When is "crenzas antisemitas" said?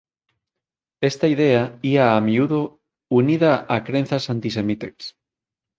3.87-4.97